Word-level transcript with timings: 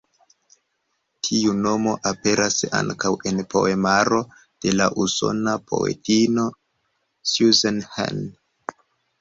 Tiu 1.27 1.51
nomo 1.65 1.91
aperas 2.11 2.55
ankaŭ 2.79 3.11
en 3.33 3.43
poemaro 3.51 4.23
de 4.67 4.73
la 4.79 4.89
usona 5.05 5.55
poetino 5.73 6.47
Susan 7.35 7.81
Hahn. 7.93 8.27